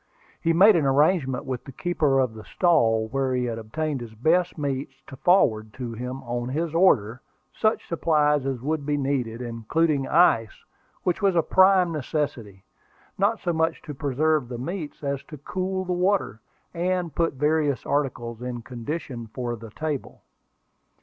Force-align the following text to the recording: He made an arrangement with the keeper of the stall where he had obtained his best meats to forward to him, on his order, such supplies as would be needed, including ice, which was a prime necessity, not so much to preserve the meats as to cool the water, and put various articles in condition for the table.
He 0.41 0.51
made 0.51 0.75
an 0.75 0.87
arrangement 0.87 1.45
with 1.45 1.63
the 1.65 1.71
keeper 1.71 2.17
of 2.17 2.33
the 2.33 2.43
stall 2.43 3.07
where 3.09 3.35
he 3.35 3.45
had 3.45 3.59
obtained 3.59 4.01
his 4.01 4.15
best 4.15 4.57
meats 4.57 4.95
to 5.05 5.15
forward 5.15 5.73
to 5.75 5.93
him, 5.93 6.23
on 6.23 6.49
his 6.49 6.73
order, 6.73 7.21
such 7.53 7.87
supplies 7.87 8.47
as 8.47 8.63
would 8.63 8.83
be 8.83 8.97
needed, 8.97 9.43
including 9.43 10.07
ice, 10.07 10.65
which 11.03 11.21
was 11.21 11.35
a 11.35 11.43
prime 11.43 11.91
necessity, 11.91 12.63
not 13.19 13.41
so 13.41 13.53
much 13.53 13.79
to 13.83 13.93
preserve 13.93 14.49
the 14.49 14.57
meats 14.57 15.03
as 15.03 15.21
to 15.25 15.37
cool 15.37 15.85
the 15.85 15.93
water, 15.93 16.41
and 16.73 17.13
put 17.13 17.33
various 17.35 17.85
articles 17.85 18.41
in 18.41 18.63
condition 18.63 19.27
for 19.27 19.55
the 19.55 19.69
table. 19.69 20.23